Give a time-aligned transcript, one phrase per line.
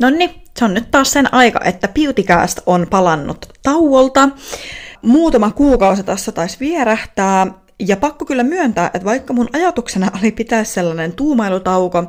[0.00, 4.28] Nonni, se on nyt taas sen aika, että Beautycast on palannut tauolta.
[5.02, 7.46] Muutama kuukausi tässä taisi vierähtää,
[7.80, 12.04] ja pakko kyllä myöntää, että vaikka mun ajatuksena oli pitää sellainen tuumailutauko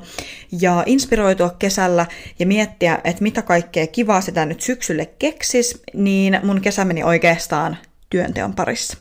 [0.62, 2.06] ja inspiroitua kesällä
[2.40, 7.78] ja miettiä, että mitä kaikkea kivaa sitä nyt syksylle keksis, niin mun kesä meni oikeastaan
[8.10, 8.98] työnteon parissa.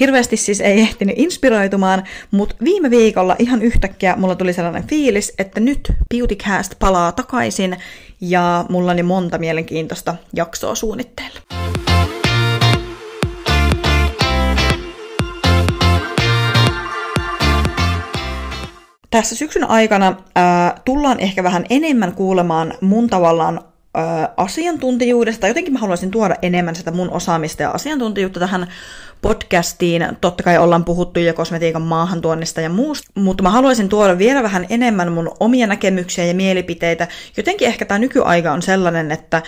[0.00, 5.60] Hirveästi siis ei ehtinyt inspiroitumaan, mutta viime viikolla ihan yhtäkkiä mulla tuli sellainen fiilis, että
[5.60, 7.76] nyt Beautycast palaa takaisin
[8.20, 11.40] ja mulla oli monta mielenkiintoista jaksoa suunnitteilla.
[19.10, 23.60] Tässä syksyn aikana ää, tullaan ehkä vähän enemmän kuulemaan mun tavallaan
[24.36, 25.48] asiantuntijuudesta.
[25.48, 28.66] Jotenkin mä haluaisin tuoda enemmän sitä mun osaamista ja asiantuntijuutta tähän
[29.22, 30.06] podcastiin.
[30.20, 34.66] Totta kai ollaan puhuttu jo kosmetiikan maahantuonnista ja muusta, mutta mä haluaisin tuoda vielä vähän
[34.70, 37.08] enemmän mun omia näkemyksiä ja mielipiteitä.
[37.36, 39.42] Jotenkin ehkä tämä nykyaika on sellainen, että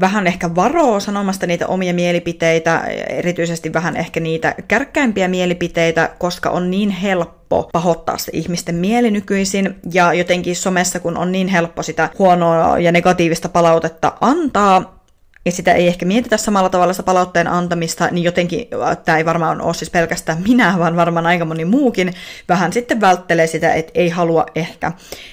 [0.00, 6.70] vähän ehkä varoo sanomasta niitä omia mielipiteitä, erityisesti vähän ehkä niitä kärkkäimpiä mielipiteitä, koska on
[6.70, 7.41] niin helppo
[7.72, 12.92] pahoittaa se ihmisten mieli nykyisin, ja jotenkin somessa, kun on niin helppo sitä huonoa ja
[12.92, 15.01] negatiivista palautetta antaa,
[15.44, 19.24] ja sitä ei ehkä mietitä samalla tavalla sitä palautteen antamista, niin jotenkin äh, tämä ei
[19.24, 22.14] varmaan ole siis pelkästään minä, vaan varmaan aika moni muukin
[22.48, 24.92] vähän sitten välttelee sitä, että ei halua ehkä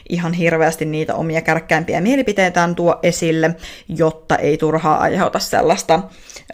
[0.10, 3.56] ihan hirveästi niitä omia kärkkäimpiä mielipiteitään tuo esille,
[3.90, 6.04] jotta ei turhaa aiheuta sellaista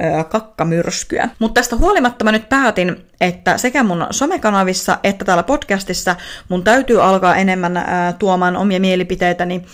[0.01, 1.29] ö, kakkamyrskyä.
[1.39, 6.15] Mutta tästä huolimatta mä nyt päätin, että sekä mun somekanavissa että täällä podcastissa
[6.49, 7.81] mun täytyy alkaa enemmän ö,
[8.19, 9.65] tuomaan omia mielipiteitäni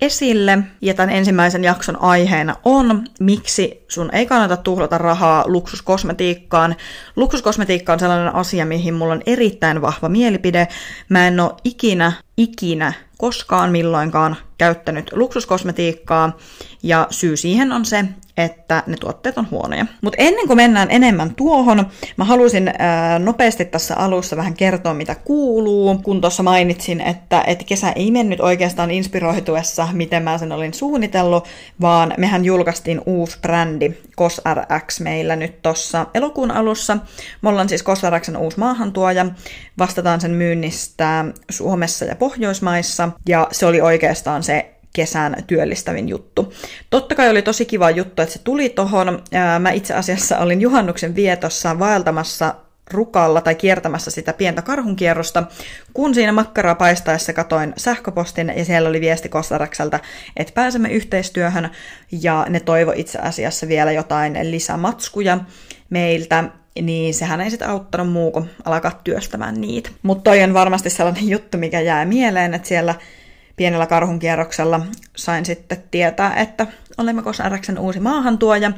[0.00, 0.58] esille.
[0.82, 6.76] Ja tämän ensimmäisen jakson aiheena on, miksi sun ei kannata tuhlata rahaa luksuskosmetiikkaan.
[7.16, 10.68] Luksuskosmetiikka on sellainen asia, mihin mulla on erittäin vahva mielipide.
[11.08, 16.36] Mä en ole ikinä, ikinä, koskaan milloinkaan käyttänyt luksuskosmetiikkaa.
[16.82, 18.04] Ja syy siihen on se,
[18.36, 19.86] että ne tuotteet on huonoja.
[20.02, 21.86] Mutta ennen kuin mennään enemmän tuohon,
[22.16, 27.64] mä haluaisin ää, nopeasti tässä alussa vähän kertoa, mitä kuuluu, kun tuossa mainitsin, että, että
[27.64, 31.48] kesä ei mennyt oikeastaan inspiroituessa, miten mä sen olin suunnitellut,
[31.80, 36.98] vaan mehän julkaistiin uusi brändi CosRX meillä nyt tuossa elokuun alussa.
[37.42, 39.26] Me ollaan siis CosRXn uusi maahantuoja,
[39.78, 42.27] vastataan sen myynnistä Suomessa ja Pohjoismaissa,
[43.28, 46.52] ja se oli oikeastaan se kesän työllistävin juttu.
[46.90, 49.22] Totta kai oli tosi kiva juttu, että se tuli tohon.
[49.60, 52.54] Mä itse asiassa olin juhannuksen vietossa vaeltamassa
[52.90, 55.42] rukalla tai kiertämässä sitä pientä karhunkierrosta,
[55.94, 60.00] kun siinä makkaraa paistaessa katoin sähköpostin ja siellä oli viesti Kostarakselta,
[60.36, 61.70] että pääsemme yhteistyöhön
[62.22, 65.38] ja ne toivo itse asiassa vielä jotain lisämatskuja
[65.90, 66.44] meiltä,
[66.82, 69.90] niin sehän ei sitten auttanut muu kuin alkaa työstämään niitä.
[70.02, 72.94] Mutta toi on varmasti sellainen juttu, mikä jää mieleen, että siellä
[73.56, 74.80] pienellä karhunkierroksella
[75.16, 76.66] sain sitten tietää, että
[76.98, 78.72] olemme KosRXn uusi maahantuoja.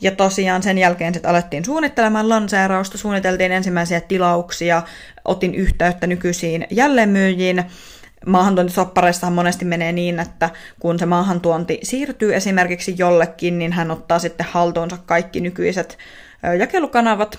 [0.00, 4.82] Ja tosiaan sen jälkeen sitten alettiin suunnittelemaan lanseerausta, suunniteltiin ensimmäisiä tilauksia,
[5.24, 7.64] otin yhteyttä nykyisiin jälleenmyyjiin,
[8.26, 10.50] maahantuontisoppareissahan monesti menee niin, että
[10.80, 15.98] kun se maahantuonti siirtyy esimerkiksi jollekin, niin hän ottaa sitten haltuunsa kaikki nykyiset
[16.58, 17.38] jakelukanavat.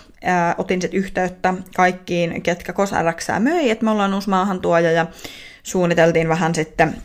[0.58, 5.06] otin sitten yhteyttä kaikkiin, ketkä KosRX möi, että me ollaan uusi maahantuoja ja
[5.64, 6.96] suunniteltiin vähän sitten,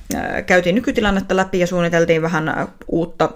[0.46, 3.30] käytiin nykytilannetta läpi ja suunniteltiin vähän uutta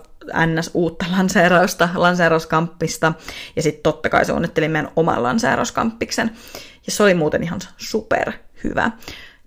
[0.46, 0.70] ns.
[0.74, 3.12] uutta lanseerausta, lanseerauskamppista,
[3.56, 6.30] ja sitten totta kai suunnittelin meidän oman lanseerauskamppiksen,
[6.86, 8.32] ja se oli muuten ihan super
[8.64, 8.90] hyvä.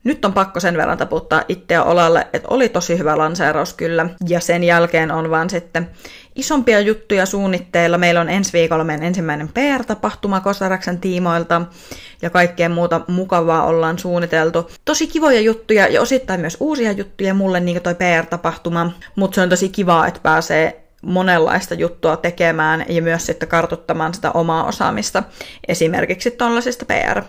[0.03, 4.39] Nyt on pakko sen verran taputtaa itseä olalle, että oli tosi hyvä lanseeraus kyllä, ja
[4.39, 5.89] sen jälkeen on vaan sitten
[6.39, 7.97] isompia juttuja suunnitteilla.
[7.97, 11.61] Meillä on ensi viikolla meidän ensimmäinen PR-tapahtuma Kosaraksen tiimoilta,
[12.21, 14.71] ja kaikkea muuta mukavaa ollaan suunniteltu.
[14.85, 19.41] Tosi kivoja juttuja, ja osittain myös uusia juttuja mulle, niin kuin toi PR-tapahtuma, mutta se
[19.41, 25.23] on tosi kivaa, että pääsee monenlaista juttua tekemään ja myös sitten kartuttamaan sitä omaa osaamista
[25.67, 27.21] esimerkiksi tuollaisista PR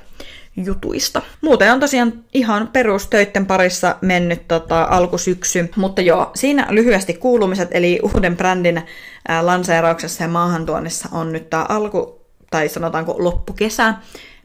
[0.57, 1.23] jutuista.
[1.41, 8.01] Muuten on tosiaan ihan perustöitten parissa mennyt tota, alkusyksy, mutta joo, siinä lyhyesti kuulumiset, eli
[8.15, 8.83] uuden brändin
[9.29, 12.21] ää, lanseerauksessa ja maahantuonnissa on nyt tämä alku,
[12.51, 13.95] tai sanotaanko loppukesä,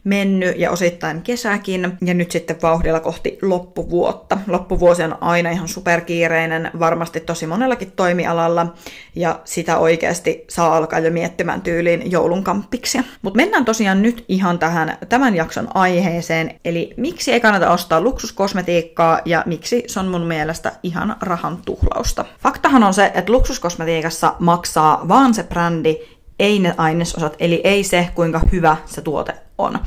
[0.06, 4.38] mennyt ja osittain kesäkin, ja nyt sitten vauhdilla kohti loppuvuotta.
[4.46, 8.74] Loppuvuosi on aina ihan superkiireinen, varmasti tosi monellakin toimialalla,
[9.14, 13.02] ja sitä oikeasti saa alkaa jo miettimään tyyliin joulun kamppiksia.
[13.22, 19.20] Mutta mennään tosiaan nyt ihan tähän tämän jakson aiheeseen, eli miksi ei kannata ostaa luksuskosmetiikkaa,
[19.24, 22.24] ja miksi se on mun mielestä ihan rahan tuhlausta.
[22.42, 25.96] Faktahan on se, että luksuskosmetiikassa maksaa vaan se brändi,
[26.38, 29.78] ei ne ainesosat, eli ei se, kuinka hyvä se tuote on.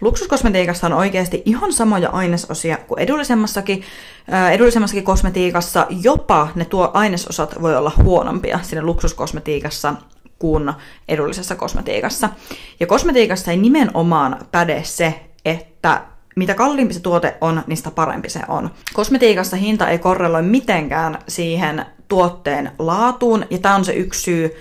[0.00, 3.82] Luksuskosmetiikassa on oikeasti ihan samoja ainesosia kuin edullisemmassakin,
[4.52, 5.86] edullisemmassakin kosmetiikassa.
[6.02, 9.94] Jopa ne tuo ainesosat voi olla huonompia siinä luksuskosmetiikassa
[10.38, 10.72] kuin
[11.08, 12.28] edullisessa kosmetiikassa.
[12.80, 16.02] Ja kosmetiikassa ei nimenomaan päde se, että
[16.36, 18.70] mitä kalliimpi se tuote on, niin sitä parempi se on.
[18.92, 24.56] Kosmetiikassa hinta ei korreloi mitenkään siihen tuotteen laatuun, ja tämä on se yksi syy,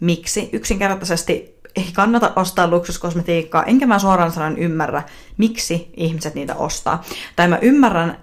[0.00, 5.02] miksi yksinkertaisesti ei kannata ostaa luksuskosmetiikkaa, enkä mä suoraan sanon ymmärrä,
[5.36, 7.04] miksi ihmiset niitä ostaa.
[7.36, 8.16] Tai mä ymmärrän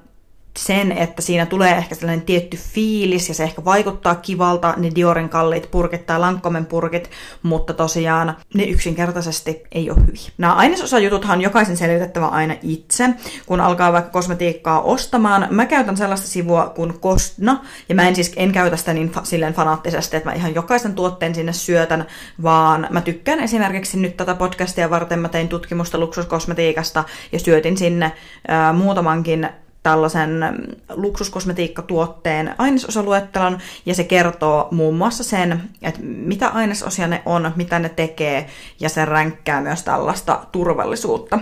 [0.57, 5.29] sen, että siinä tulee ehkä sellainen tietty fiilis ja se ehkä vaikuttaa kivalta, ne Diorin
[5.29, 7.09] kalliit purkit tai Lancômen purkit,
[7.43, 10.31] mutta tosiaan ne yksinkertaisesti ei ole hyviä.
[10.37, 13.09] Nämä ainesosajututhan on jokaisen selvitettävä aina itse,
[13.45, 15.47] kun alkaa vaikka kosmetiikkaa ostamaan.
[15.49, 19.25] Mä käytän sellaista sivua kuin Kostna, ja mä en siis en käytä sitä niin fa-
[19.25, 22.05] silleen fanaattisesti, että mä ihan jokaisen tuotteen sinne syötän,
[22.43, 28.11] vaan mä tykkään esimerkiksi nyt tätä podcastia varten, mä tein tutkimusta luksuskosmetiikasta ja syötin sinne
[28.47, 29.49] ää, muutamankin
[29.87, 30.45] tällaisen
[30.89, 37.89] luksuskosmetiikkatuotteen ainesosaluettelon, ja se kertoo muun muassa sen, että mitä ainesosia ne on, mitä ne
[37.89, 38.47] tekee,
[38.79, 41.39] ja se ränkkää myös tällaista turvallisuutta.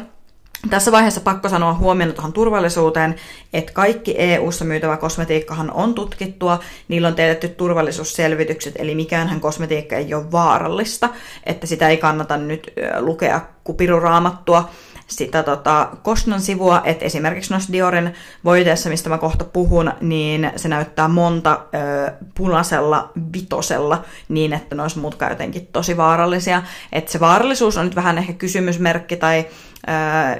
[0.69, 3.15] Tässä vaiheessa pakko sanoa huomioon tuohon turvallisuuteen,
[3.53, 10.13] että kaikki EU-ssa myytävä kosmetiikkahan on tutkittua, niillä on teetetty turvallisuusselvitykset, eli mikäänhän kosmetiikka ei
[10.13, 11.09] ole vaarallista,
[11.43, 14.69] että sitä ei kannata nyt lukea kupiruraamattua,
[15.07, 18.13] sitä tota, Kostnan sivua, että esimerkiksi noissa Diorin
[18.43, 24.81] voiteessa, mistä mä kohta puhun, niin se näyttää monta ö, punaisella vitosella niin, että ne
[24.81, 26.63] olisi mutka jotenkin tosi vaarallisia.
[26.91, 29.45] Että se vaarallisuus on nyt vähän ehkä kysymysmerkki tai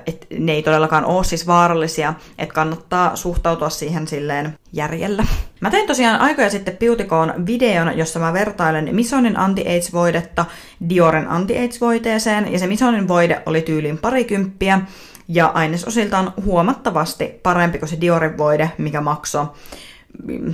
[0.06, 5.26] että ne ei todellakaan ole siis vaarallisia, että kannattaa suhtautua siihen silleen järjellä.
[5.62, 10.46] Mä tein tosiaan aikoja sitten Beautycoon videon, jossa mä vertailen Misonin anti-AIDS-voidetta
[10.90, 14.82] Dioren anti-AIDS-voiteeseen, ja se Misonin voide oli tyyliin parikymppiä,
[15.28, 19.48] ja ainesosiltaan huomattavasti parempi kuin se Diorin voide, mikä maksoi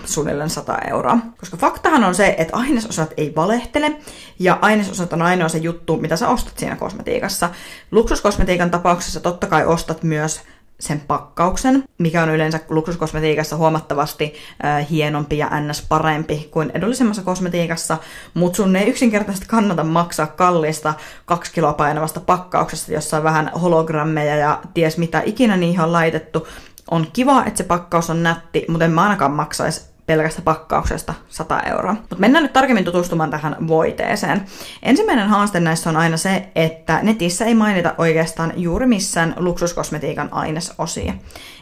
[0.06, 1.18] suunnilleen 100 euroa.
[1.38, 3.96] Koska faktahan on se, että ainesosat ei valehtele,
[4.40, 7.50] ja ainesosat on ainoa se juttu, mitä sä ostat siinä kosmetiikassa.
[7.92, 10.42] Luksuskosmetiikan tapauksessa totta kai ostat myös
[10.82, 14.34] sen pakkauksen, mikä on yleensä luksuskosmetiikassa huomattavasti
[14.66, 15.86] äh, hienompi ja ns.
[15.90, 17.98] parempi kuin edullisemmassa kosmetiikassa,
[18.34, 20.94] mutta sun ei yksinkertaisesti kannata maksaa kalliista
[21.26, 26.48] kaksi kiloa painavasta pakkauksesta, jossa on vähän hologrammeja ja ties mitä ikinä niihin on laitettu,
[26.92, 31.60] on kiva, että se pakkaus on nätti, mutta en mä ainakaan maksaisi pelkästä pakkauksesta 100
[31.60, 31.94] euroa.
[31.94, 34.46] Mutta mennään nyt tarkemmin tutustumaan tähän voiteeseen.
[34.84, 41.14] Ensimmäinen haaste näissä on aina se, että netissä ei mainita oikeastaan juuri missään luksuskosmetiikan ainesosia.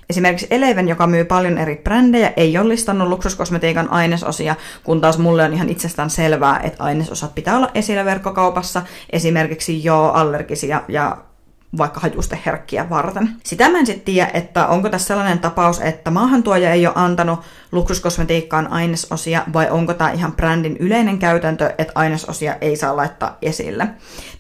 [0.10, 5.44] Esimerkiksi Eleven, joka myy paljon eri brändejä, ei ole listannut luksuskosmetiikan ainesosia, kun taas mulle
[5.44, 11.18] on ihan itsestään selvää, että ainesosat pitää olla esillä verkkokaupassa, esimerkiksi jo allergisia ja
[11.78, 13.30] vaikka hajusteherkkiä varten.
[13.44, 17.40] Sitä mä en sitten tiedä, että onko tässä sellainen tapaus, että maahantuoja ei ole antanut
[17.72, 23.88] luksuskosmetiikkaan ainesosia, vai onko tämä ihan brändin yleinen käytäntö, että ainesosia ei saa laittaa esille.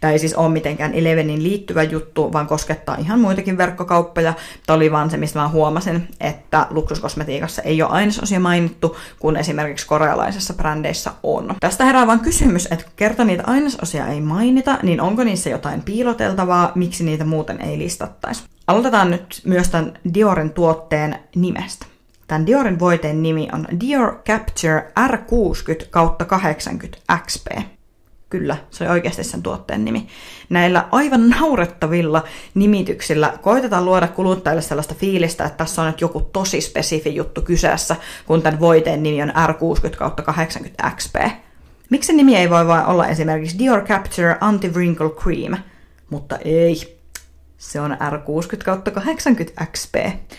[0.02, 4.34] Tämä ei siis ole mitenkään Elevenin liittyvä juttu, vaan koskettaa ihan muitakin verkkokauppoja.
[4.66, 9.88] Tämä oli vaan se, mistä mä huomasin, että luksuskosmetiikassa ei ole ainesosia mainittu, kun esimerkiksi
[9.88, 11.56] korealaisessa brändeissä on.
[11.60, 16.72] Tästä herää vaan kysymys, että kerta niitä ainesosia ei mainita, niin onko niissä jotain piiloteltavaa,
[16.76, 18.44] miksi niitä muuten ei listattaisi.
[18.68, 21.86] Aloitetaan nyt myös tämän Diorin tuotteen nimestä.
[22.28, 27.48] Tämän Diorin voiteen nimi on Dior Capture R60 kautta 80 XP.
[28.30, 30.08] Kyllä, se oli oikeasti sen tuotteen nimi.
[30.50, 36.62] Näillä aivan naurettavilla nimityksillä koitetaan luoda kuluttajille sellaista fiilistä, että tässä on nyt joku tosi
[36.62, 41.16] spesifi juttu kyseessä, kun tämän voiteen nimi on R60 kautta 80 XP.
[41.90, 45.58] Miksi nimi ei voi vain olla esimerkiksi Dior Capture Anti-Wrinkle Cream?
[46.10, 46.99] Mutta ei,
[47.60, 49.96] se on R60 kautta 80 XP.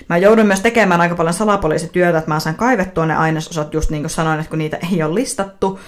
[0.08, 4.02] Mä joudun myös tekemään aika paljon salapoliisityötä, että mä saan kaivettua ne ainesosat just niin
[4.02, 5.80] kuin sanoin, että kun niitä ei ole listattu.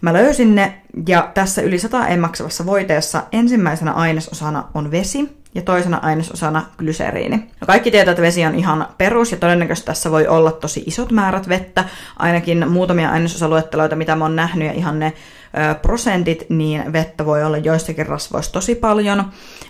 [0.00, 5.62] Mä löysin ne, ja tässä yli 100 en maksavassa voiteessa ensimmäisenä ainesosana on vesi, ja
[5.62, 7.36] toisena ainesosana glyseriini.
[7.36, 11.12] No kaikki tietää, että vesi on ihan perus, ja todennäköisesti tässä voi olla tosi isot
[11.12, 11.84] määrät vettä,
[12.16, 15.12] ainakin muutamia ainesosaluetteloita, mitä mä oon nähnyt, ja ihan ne
[15.82, 19.24] prosentit, niin vettä voi olla joissakin rasvoissa tosi paljon,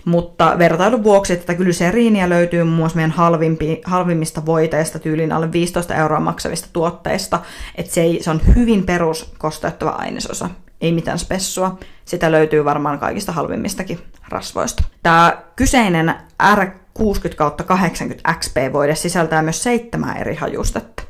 [0.05, 5.95] mutta vertailun vuoksi tätä glyseriiniä löytyy muun muassa meidän halvimpi, halvimmista voiteista, tyyliin alle 15
[5.95, 7.39] euroa maksavista tuotteista,
[7.75, 10.49] että se, ei, se on hyvin perus kosteuttava ainesosa,
[10.81, 11.79] ei mitään spessua.
[12.05, 14.83] Sitä löytyy varmaan kaikista halvimmistakin rasvoista.
[15.03, 21.03] Tämä kyseinen R60 kautta 80 XP-voide sisältää myös seitsemää eri hajustetta.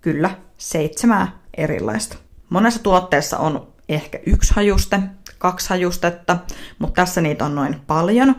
[0.00, 2.16] Kyllä, seitsemää erilaista.
[2.50, 5.00] Monessa tuotteessa on ehkä yksi hajuste,
[5.38, 6.38] kaksi hajustetta,
[6.78, 8.36] mutta tässä niitä on noin paljon.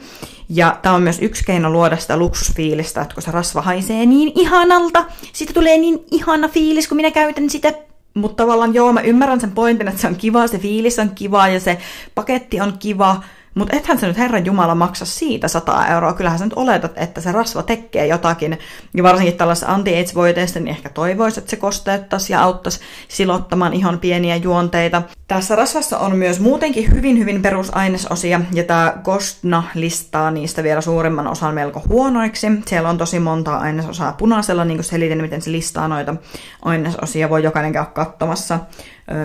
[0.50, 4.32] Ja tämä on myös yksi keino luoda sitä luksusfiilistä, että kun se rasva haisee niin
[4.36, 7.74] ihanalta, siitä tulee niin ihana fiilis, kun minä käytän sitä
[8.14, 11.48] mutta tavallaan joo, mä ymmärrän sen pointin, että se on kiva, se fiilis on kiva
[11.48, 11.78] ja se
[12.16, 13.24] paketti on kiva,
[13.56, 16.14] mutta ethän sä nyt Herran Jumala maksa siitä 100 euroa.
[16.14, 18.60] Kyllähän sä nyt oletat, että se rasva tekee jotakin.
[18.94, 24.36] Ja varsinkin tällaisessa anti-AIDS-voiteessa, niin ehkä toivoisi, että se kosteuttaisi ja auttaisi silottamaan ihan pieniä
[24.36, 25.02] juonteita.
[25.30, 31.28] Tässä rasvassa on myös muutenkin hyvin, hyvin perusainesosia, ja tämä Gostna listaa niistä vielä suurimman
[31.28, 32.48] osan melko huonoiksi.
[32.66, 36.16] Siellä on tosi monta ainesosaa punaisella, niin kuin selitin, miten se listaa noita
[36.62, 37.30] ainesosia.
[37.30, 38.60] Voi jokainen käydä katsomassa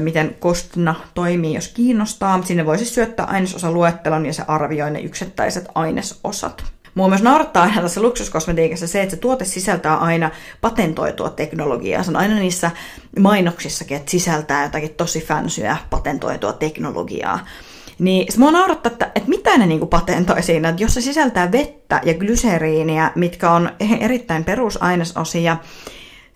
[0.00, 2.42] miten Kostna toimii, jos kiinnostaa.
[2.42, 6.64] Sinne voisi syöttää ainesosaluettelon ja se arvioi ne yksittäiset ainesosat.
[6.94, 12.02] Mua myös naurattaa aina tässä luksuskosmetiikassa se, että se tuote sisältää aina patentoitua teknologiaa.
[12.02, 12.70] Se on aina niissä
[13.18, 17.46] mainoksissakin, että sisältää jotakin tosi fänsyä patentoitua teknologiaa.
[17.98, 21.52] Niin se mua naurattaa, että, että mitä ne niinku patentoi siinä, että jos se sisältää
[21.52, 23.70] vettä ja glyseriiniä, mitkä on
[24.00, 25.56] erittäin perusainesosia,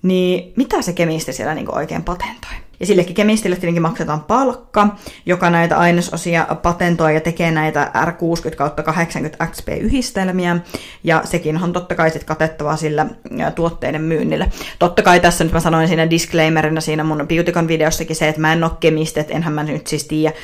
[0.03, 2.68] niin mitä se kemisti siellä niinku oikein patentoi?
[2.81, 8.83] Ja sillekin kemistille tietenkin maksetaan palkka, joka näitä ainesosia patentoi ja tekee näitä R60 kautta
[8.83, 10.57] 80 XP-yhdistelmiä.
[11.05, 13.07] Ja sekin on totta kai sitten katettavaa sillä
[13.55, 14.53] tuotteiden myynnille.
[14.79, 18.53] Totta kai tässä nyt mä sanoin siinä disclaimerina siinä mun Beautycon videossakin se, että mä
[18.53, 20.37] en ole kemisti, että enhän mä nyt siis tiedä,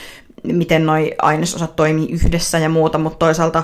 [0.43, 3.62] miten noi ainesosat toimii yhdessä ja muuta, mutta toisaalta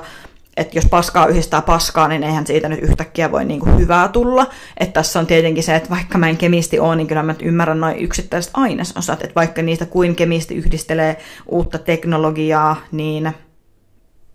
[0.61, 4.47] että jos paskaa yhdistää paskaa, niin eihän siitä nyt yhtäkkiä voi niinku hyvää tulla.
[4.77, 7.81] Että tässä on tietenkin se, että vaikka mä en kemisti ole, niin kyllä mä ymmärrän
[7.81, 9.23] noin yksittäiset ainesosat.
[9.23, 13.33] Että vaikka niistä kuin kemisti yhdistelee uutta teknologiaa, niin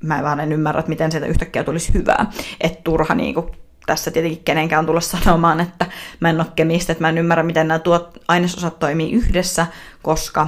[0.04, 2.32] mä vaan en ymmärrä, että miten sieltä yhtäkkiä tulisi hyvää.
[2.62, 3.52] Että turha niinku
[3.86, 5.86] tässä tietenkin kenenkään tulla sanomaan, että
[6.20, 9.68] mä en ole kemisti, että mä en ymmärrä, miten nämä tuot ainesosat toimii yhdessä,
[10.02, 10.48] koska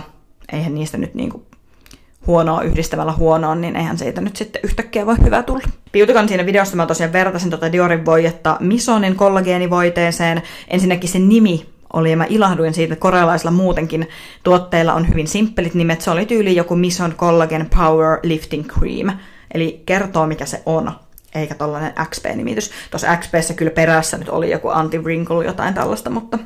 [0.51, 1.47] eihän niistä nyt niinku
[2.27, 5.63] huonoa yhdistämällä huonoon, niin eihän siitä nyt sitten yhtäkkiä voi hyvä tulla.
[5.91, 10.41] Beautycon siinä videossa mä tosiaan vertasin tuota Diorin voidetta Misonin kollageenivoiteeseen.
[10.67, 14.09] Ensinnäkin se nimi oli, ja mä ilahduin siitä, että korealaisilla muutenkin
[14.43, 16.01] tuotteilla on hyvin simppelit nimet.
[16.01, 19.17] Se oli tyyli joku Mison Collagen Power Lifting Cream,
[19.53, 20.91] eli kertoo mikä se on,
[21.35, 22.71] eikä tollainen XP-nimitys.
[22.91, 26.39] Tuossa XPssä kyllä perässä nyt oli joku anti-wrinkle, jotain tällaista, mutta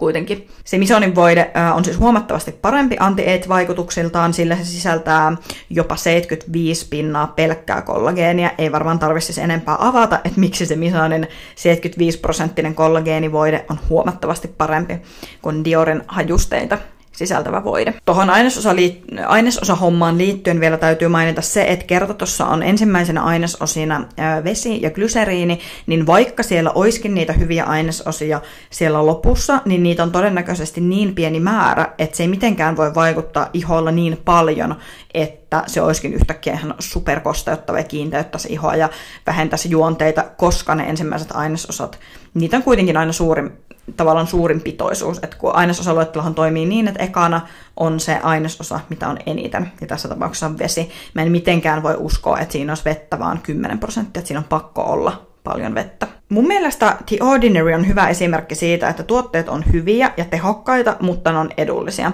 [0.00, 0.48] kuitenkin.
[0.64, 5.36] Se Misonin voide on siis huomattavasti parempi anti-AIDS-vaikutuksiltaan, sillä se sisältää
[5.70, 8.50] jopa 75 pinnaa pelkkää kollageenia.
[8.58, 14.98] Ei varmaan tarvitse siis enempää avata, että miksi se Misonin 75-prosenttinen kollageenivoide on huomattavasti parempi
[15.42, 16.78] kuin Diorin hajusteita
[17.12, 17.94] sisältävä voide.
[18.04, 24.04] Tuohon ainesosa liit- ainesosahommaan liittyen vielä täytyy mainita se, että kertatossa on ensimmäisenä ainesosina
[24.44, 28.40] vesi ja glyseriini, niin vaikka siellä oiskin niitä hyviä ainesosia
[28.70, 33.50] siellä lopussa, niin niitä on todennäköisesti niin pieni määrä, että se ei mitenkään voi vaikuttaa
[33.52, 34.76] iholla niin paljon,
[35.14, 38.88] että se olisikin yhtäkkiä ihan superkosteuttava ja kiinteyttäisi ihoa ja
[39.26, 41.98] vähentäisi juonteita, koska ne ensimmäiset ainesosat,
[42.34, 43.52] niitä on kuitenkin aina suurin
[43.96, 47.40] tavallaan suurin pitoisuus, että kun ainesosaluettelohan toimii niin, että ekana
[47.76, 50.90] on se ainesosa, mitä on eniten, ja tässä tapauksessa on vesi.
[51.14, 54.44] Mä en mitenkään voi uskoa, että siinä olisi vettä vaan 10 prosenttia, että siinä on
[54.44, 56.06] pakko olla paljon vettä.
[56.28, 61.32] Mun mielestä The Ordinary on hyvä esimerkki siitä, että tuotteet on hyviä ja tehokkaita, mutta
[61.32, 62.12] ne on edullisia.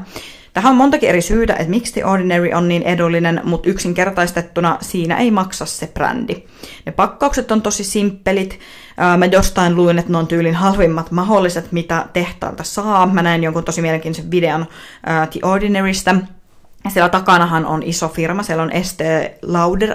[0.57, 5.17] Tähän on montakin eri syytä, että miksi The Ordinary on niin edullinen, mutta yksinkertaistettuna siinä
[5.17, 6.35] ei maksa se brändi.
[6.87, 8.61] Ne pakkaukset on tosi simppelit.
[9.17, 13.07] Mä jostain luin, että ne on tyylin halvimmat mahdolliset, mitä tehtaalta saa.
[13.07, 14.67] Mä näin jonkun tosi mielenkiintoisen videon
[15.31, 16.15] The Ordinarystä,
[16.91, 19.91] siellä takanahan on iso firma, siellä on Este Lauder,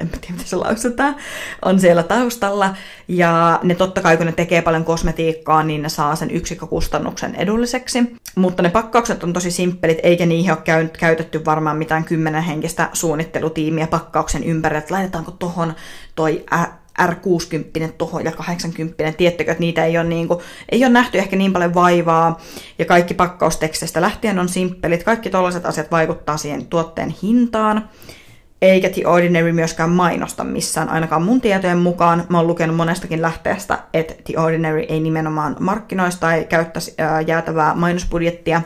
[0.00, 1.16] en tiedä miten se lausutaan,
[1.64, 2.74] on siellä taustalla.
[3.08, 8.16] Ja ne totta kai, kun ne tekee paljon kosmetiikkaa, niin ne saa sen yksikkökustannuksen edulliseksi.
[8.34, 13.86] Mutta ne pakkaukset on tosi simppelit, eikä niihin ole käytetty varmaan mitään kymmenen henkistä suunnittelutiimiä
[13.86, 15.74] pakkauksen ympärille, että laitetaanko tohon
[16.14, 16.44] toi
[17.02, 21.36] R60 tuohon ja 80, tiettekö, että niitä ei ole, niin kuin, ei ole nähty ehkä
[21.36, 22.40] niin paljon vaivaa,
[22.78, 27.88] ja kaikki pakkausteksteistä lähtien on simppelit, kaikki tällaiset asiat vaikuttaa siihen tuotteen hintaan,
[28.62, 32.24] eikä The Ordinary myöskään mainosta missään, ainakaan mun tietojen mukaan.
[32.28, 36.94] Mä oon lukenut monestakin lähteestä, että The Ordinary ei nimenomaan markkinoista tai käyttäisi
[37.26, 38.62] jäätävää mainosbudjettia,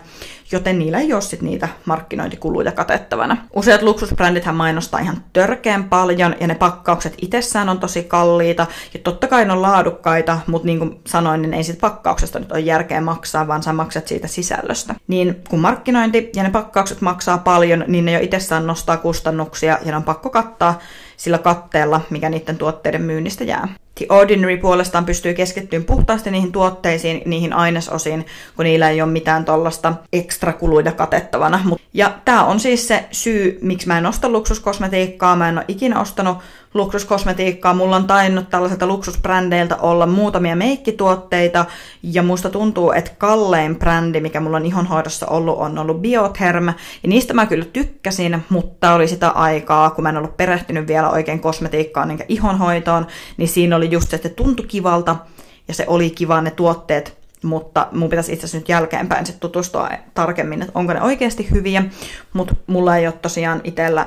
[0.52, 3.36] joten niillä ei ole sit niitä markkinointikuluja katettavana.
[3.56, 9.26] Useat luksusbrändithän mainostaa ihan törkeän paljon, ja ne pakkaukset itsessään on tosi kalliita, ja totta
[9.26, 13.00] kai ne on laadukkaita, mutta niin kuin sanoin, niin ei siitä pakkauksesta nyt ole järkeä
[13.00, 14.94] maksaa, vaan sä maksat siitä sisällöstä.
[15.06, 19.90] Niin kun markkinointi ja ne pakkaukset maksaa paljon, niin ne jo itsessään nostaa kustannuksia, ja
[19.90, 20.78] ne on pakko kattaa
[21.16, 23.68] sillä katteella, mikä niiden tuotteiden myynnistä jää.
[23.98, 28.26] The Ordinary puolestaan pystyy keskittymään puhtaasti niihin tuotteisiin, niihin ainesosiin,
[28.56, 31.60] kun niillä ei ole mitään tollasta ekstra kuluida katettavana.
[31.94, 35.36] Ja tämä on siis se syy, miksi mä en osta luksuskosmetiikkaa.
[35.36, 36.38] Mä en ole ikinä ostanut
[36.74, 37.74] luksuskosmetiikkaa.
[37.74, 41.64] Mulla on tainnut tällaiselta luksusbrändeiltä olla muutamia meikkituotteita,
[42.02, 46.66] ja musta tuntuu, että kallein brändi, mikä mulla on ihonhoidossa ollut, on ollut Biotherm.
[46.66, 46.74] Ja
[47.06, 51.40] niistä mä kyllä tykkäsin, mutta oli sitä aikaa, kun mä en ollut perehtynyt vielä oikein
[51.40, 53.06] kosmetiikkaan enkä ihonhoitoon,
[53.36, 55.16] niin siinä oli just se, että tuntui kivalta,
[55.68, 59.88] ja se oli kiva ne tuotteet, mutta mun pitäisi itse asiassa nyt jälkeenpäin sit tutustua
[60.14, 61.84] tarkemmin, että onko ne oikeasti hyviä,
[62.32, 64.06] mutta mulla ei ole tosiaan itsellä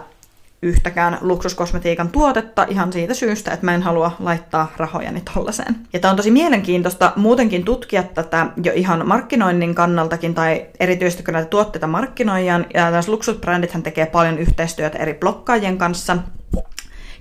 [0.63, 5.75] yhtäkään luksuskosmetiikan tuotetta ihan siitä syystä, että mä en halua laittaa rahojani tollaiseen.
[5.93, 11.33] Ja tämä on tosi mielenkiintoista muutenkin tutkia tätä jo ihan markkinoinnin kannaltakin tai erityisesti kun
[11.33, 12.65] näitä tuotteita markkinoidaan.
[12.73, 16.17] Ja tässä luksusbrändithän tekee paljon yhteistyötä eri blokkaajien kanssa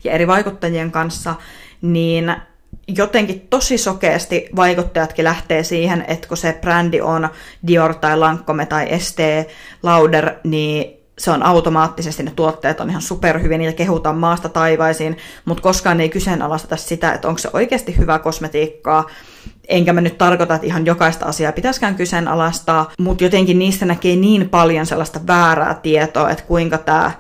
[0.05, 1.35] ja eri vaikuttajien kanssa,
[1.83, 2.37] niin
[2.89, 7.29] jotenkin tosi sokeasti vaikuttajatkin lähtee siihen, että kun se brändi on
[7.67, 9.47] Dior tai Lancome tai Estee
[9.83, 15.63] Lauder, niin se on automaattisesti, ne tuotteet on ihan superhyviä, niitä kehutaan maasta taivaisiin, mutta
[15.63, 19.07] koskaan ei kyseenalaisteta sitä, että onko se oikeasti hyvää kosmetiikkaa,
[19.69, 24.49] enkä mä nyt tarkoita, että ihan jokaista asiaa pitäisikään kyseenalaistaa, mutta jotenkin niistä näkee niin
[24.49, 27.13] paljon sellaista väärää tietoa, että kuinka tämä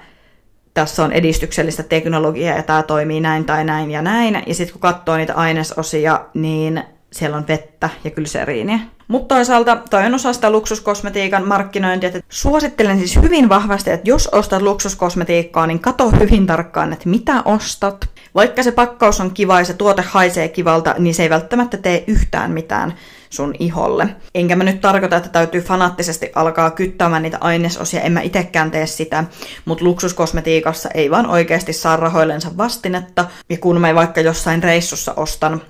[0.75, 4.42] tässä on edistyksellistä teknologiaa ja tämä toimii näin tai näin ja näin.
[4.47, 8.78] Ja sitten kun katsoo niitä ainesosia, niin siellä on vettä ja glyceriiniä.
[9.10, 14.28] Mutta toisaalta toi on osa sitä luksuskosmetiikan markkinointia, että suosittelen siis hyvin vahvasti, että jos
[14.28, 18.10] ostat luksuskosmetiikkaa, niin kato hyvin tarkkaan, että mitä ostat.
[18.34, 22.04] Vaikka se pakkaus on kiva ja se tuote haisee kivalta, niin se ei välttämättä tee
[22.06, 22.94] yhtään mitään
[23.30, 24.08] sun iholle.
[24.34, 28.86] Enkä mä nyt tarkoita, että täytyy fanaattisesti alkaa kyttämään niitä ainesosia, en mä itekään tee
[28.86, 29.24] sitä,
[29.64, 33.24] mutta luksuskosmetiikassa ei vaan oikeasti saa rahoillensa vastinetta.
[33.48, 35.62] Ja kun mä vaikka jossain reissussa ostan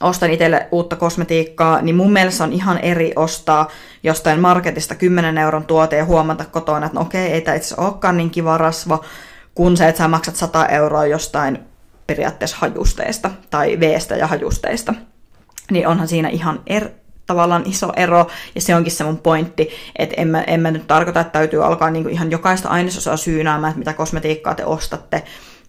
[0.00, 3.68] ostan itselle uutta kosmetiikkaa, niin mun mielestä on ihan eri ostaa
[4.02, 8.16] jostain marketista 10 euron tuote ja huomata kotona, että no okei, ei tämä itse olekaan
[8.16, 9.04] niin kiva rasva,
[9.54, 11.58] kun se, että sä maksat 100 euroa jostain
[12.06, 14.94] periaatteessa hajusteista tai veestä ja hajusteista.
[15.70, 16.88] Niin onhan siinä ihan er,
[17.26, 20.86] tavallaan iso ero, ja se onkin se mun pointti, että en mä, en mä nyt
[20.86, 25.22] tarkoita, että täytyy alkaa niinku ihan jokaista ainesosaa syynäämään, että mitä kosmetiikkaa te ostatte,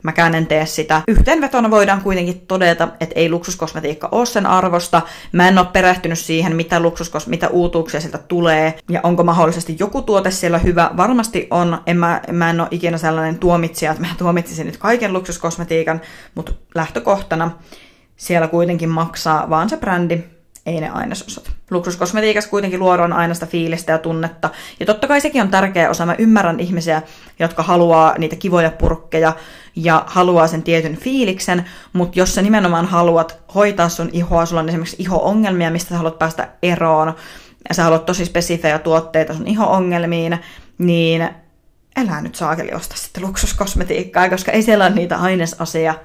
[0.04, 1.02] Mäkään en tee sitä.
[1.08, 5.02] Yhteenvetona voidaan kuitenkin todeta, että ei luksuskosmetiikka ole sen arvosta.
[5.32, 10.02] Mä en ole perehtynyt siihen, mitä, luksuskos- mitä uutuuksia sieltä tulee ja onko mahdollisesti joku
[10.02, 10.92] tuote siellä hyvä.
[10.98, 11.82] Varmasti on.
[11.86, 16.02] En mä, mä en ole ikinä sellainen tuomitsija, että mä tuomitsisin nyt kaiken luksuskosmetiikan,
[16.36, 17.52] mutta lähtökohtana
[18.18, 20.24] siellä kuitenkin maksaa vaan se brändi,
[20.68, 21.52] ei ne ainesosat.
[21.72, 24.50] Luksuskosmetiikassa kuitenkin luodaan aina sitä fiilistä ja tunnetta.
[24.80, 26.06] Ja totta kai sekin on tärkeä osa.
[26.06, 27.02] Mä ymmärrän ihmisiä,
[27.40, 29.34] jotka haluaa niitä kivoja purkkeja
[29.76, 34.70] ja haluaa sen tietyn fiiliksen, mutta jos sä nimenomaan haluat hoitaa sun ihoa, sulla on
[34.70, 37.16] esimerkiksi iho-ongelmia, mistä sä haluat päästä eroon,
[37.70, 40.38] ja sä haluat tosi spesifejä tuotteita sun iho-ongelmiin,
[40.78, 41.30] niin
[41.98, 45.96] älä nyt saakeli osta sitten luksuskosmetiikkaa, koska ei siellä ole niitä ainesasia,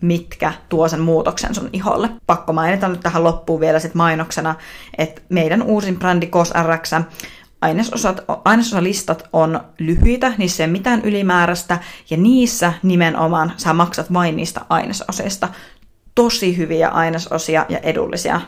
[0.00, 2.10] mitkä tuo sen muutoksen sun iholle.
[2.26, 4.54] Pakko mainita nyt tähän loppuun vielä sit mainoksena,
[4.98, 6.92] että meidän uusin brändi COSRX
[7.60, 11.78] ainesosat, ainesosalistat on lyhyitä, niissä ei ole mitään ylimääräistä,
[12.10, 15.48] ja niissä nimenomaan sä maksat vain niistä ainesosista.
[16.14, 18.40] Tosi hyviä ainesosia ja edullisia.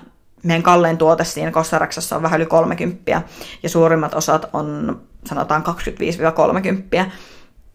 [0.43, 3.23] Meidän kallein tuote siinä Kostaraksassa on vähän yli 30,
[3.63, 5.65] ja suurimmat osat on sanotaan
[7.07, 7.11] 25-30.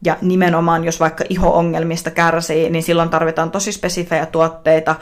[0.06, 4.96] Ja nimenomaan, jos vaikka iho-ongelmista kärsii, niin silloin tarvitaan tosi spesifejä tuotteita,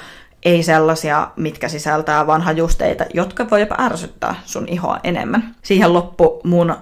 [0.45, 5.55] ei sellaisia, mitkä sisältää vanha justeita, jotka voi jopa ärsyttää sun ihoa enemmän.
[5.61, 6.75] Siihen loppu mun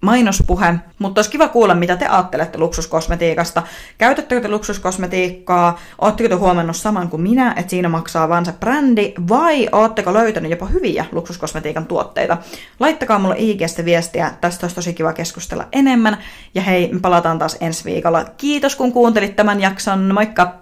[0.00, 3.62] mainospuhe, mutta olisi kiva kuulla, mitä te ajattelette luksuskosmetiikasta.
[3.98, 5.78] Käytättekö te luksuskosmetiikkaa?
[5.98, 10.50] Oletteko te huomannut saman kuin minä, että siinä maksaa vain se brändi, vai oletteko löytänyt
[10.50, 12.36] jopa hyviä luksuskosmetiikan tuotteita?
[12.80, 16.18] Laittakaa mulle IGstä viestiä, tästä olisi tosi kiva keskustella enemmän.
[16.54, 18.24] Ja hei, me palataan taas ensi viikolla.
[18.36, 20.54] Kiitos kun kuuntelit tämän jakson, moikka!